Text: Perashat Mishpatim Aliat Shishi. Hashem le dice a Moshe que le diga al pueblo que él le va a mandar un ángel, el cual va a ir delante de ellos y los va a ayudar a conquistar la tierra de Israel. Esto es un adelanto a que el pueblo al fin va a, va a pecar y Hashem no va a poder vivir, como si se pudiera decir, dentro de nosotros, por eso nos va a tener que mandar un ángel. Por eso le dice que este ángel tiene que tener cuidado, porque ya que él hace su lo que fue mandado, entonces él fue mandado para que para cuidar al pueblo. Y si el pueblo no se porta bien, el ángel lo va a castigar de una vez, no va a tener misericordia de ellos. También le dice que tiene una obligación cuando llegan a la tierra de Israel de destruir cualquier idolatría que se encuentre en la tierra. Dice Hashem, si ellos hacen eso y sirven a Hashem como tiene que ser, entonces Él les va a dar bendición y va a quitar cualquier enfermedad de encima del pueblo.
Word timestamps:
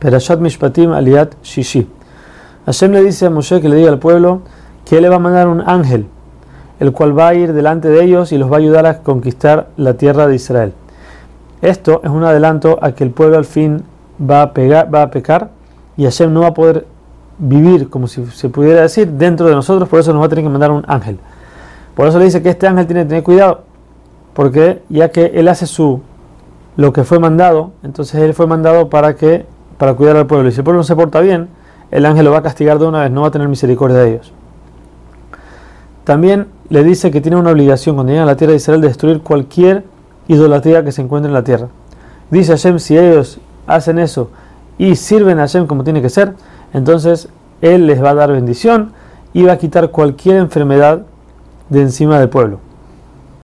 Perashat 0.00 0.40
Mishpatim 0.40 0.92
Aliat 0.92 1.34
Shishi. 1.42 1.86
Hashem 2.66 2.92
le 2.92 3.02
dice 3.02 3.26
a 3.26 3.30
Moshe 3.30 3.60
que 3.60 3.68
le 3.68 3.76
diga 3.76 3.90
al 3.90 3.98
pueblo 3.98 4.42
que 4.84 4.96
él 4.96 5.02
le 5.02 5.08
va 5.08 5.16
a 5.16 5.18
mandar 5.20 5.46
un 5.46 5.60
ángel, 5.60 6.06
el 6.80 6.92
cual 6.92 7.16
va 7.16 7.28
a 7.28 7.34
ir 7.34 7.52
delante 7.52 7.88
de 7.88 8.02
ellos 8.02 8.32
y 8.32 8.38
los 8.38 8.50
va 8.50 8.56
a 8.56 8.58
ayudar 8.58 8.86
a 8.86 8.98
conquistar 8.98 9.68
la 9.76 9.94
tierra 9.94 10.26
de 10.26 10.34
Israel. 10.34 10.72
Esto 11.62 12.00
es 12.02 12.10
un 12.10 12.24
adelanto 12.24 12.78
a 12.80 12.92
que 12.92 13.04
el 13.04 13.10
pueblo 13.10 13.36
al 13.36 13.44
fin 13.44 13.82
va 14.18 14.42
a, 14.42 14.84
va 14.84 15.02
a 15.02 15.10
pecar 15.10 15.50
y 15.96 16.04
Hashem 16.04 16.32
no 16.32 16.40
va 16.40 16.48
a 16.48 16.54
poder 16.54 16.86
vivir, 17.38 17.90
como 17.90 18.06
si 18.06 18.24
se 18.26 18.48
pudiera 18.48 18.82
decir, 18.82 19.08
dentro 19.08 19.46
de 19.46 19.54
nosotros, 19.54 19.88
por 19.88 20.00
eso 20.00 20.12
nos 20.12 20.22
va 20.22 20.26
a 20.26 20.28
tener 20.28 20.44
que 20.44 20.50
mandar 20.50 20.70
un 20.70 20.84
ángel. 20.86 21.18
Por 21.94 22.06
eso 22.06 22.18
le 22.18 22.26
dice 22.26 22.42
que 22.42 22.50
este 22.50 22.66
ángel 22.66 22.86
tiene 22.86 23.02
que 23.02 23.08
tener 23.08 23.22
cuidado, 23.22 23.62
porque 24.32 24.82
ya 24.88 25.10
que 25.10 25.32
él 25.34 25.48
hace 25.48 25.66
su 25.66 26.00
lo 26.76 26.92
que 26.92 27.04
fue 27.04 27.18
mandado, 27.18 27.72
entonces 27.82 28.22
él 28.22 28.32
fue 28.32 28.46
mandado 28.46 28.88
para 28.88 29.16
que 29.16 29.44
para 29.80 29.94
cuidar 29.94 30.18
al 30.18 30.26
pueblo. 30.26 30.50
Y 30.50 30.52
si 30.52 30.58
el 30.58 30.64
pueblo 30.64 30.80
no 30.80 30.84
se 30.84 30.94
porta 30.94 31.20
bien, 31.20 31.48
el 31.90 32.04
ángel 32.04 32.26
lo 32.26 32.32
va 32.32 32.38
a 32.38 32.42
castigar 32.42 32.78
de 32.78 32.84
una 32.84 33.00
vez, 33.00 33.10
no 33.10 33.22
va 33.22 33.28
a 33.28 33.30
tener 33.30 33.48
misericordia 33.48 33.96
de 33.96 34.10
ellos. 34.10 34.30
También 36.04 36.48
le 36.68 36.84
dice 36.84 37.10
que 37.10 37.22
tiene 37.22 37.38
una 37.38 37.50
obligación 37.50 37.94
cuando 37.94 38.12
llegan 38.12 38.28
a 38.28 38.32
la 38.32 38.36
tierra 38.36 38.50
de 38.50 38.58
Israel 38.58 38.82
de 38.82 38.88
destruir 38.88 39.22
cualquier 39.22 39.84
idolatría 40.28 40.84
que 40.84 40.92
se 40.92 41.00
encuentre 41.00 41.28
en 41.28 41.32
la 41.32 41.44
tierra. 41.44 41.68
Dice 42.30 42.52
Hashem, 42.52 42.78
si 42.78 42.98
ellos 42.98 43.40
hacen 43.66 43.98
eso 43.98 44.28
y 44.76 44.96
sirven 44.96 45.38
a 45.38 45.42
Hashem 45.42 45.66
como 45.66 45.82
tiene 45.82 46.02
que 46.02 46.10
ser, 46.10 46.34
entonces 46.74 47.30
Él 47.62 47.86
les 47.86 48.04
va 48.04 48.10
a 48.10 48.14
dar 48.14 48.30
bendición 48.32 48.92
y 49.32 49.44
va 49.44 49.52
a 49.52 49.58
quitar 49.58 49.90
cualquier 49.90 50.36
enfermedad 50.36 51.06
de 51.70 51.80
encima 51.80 52.18
del 52.18 52.28
pueblo. 52.28 52.60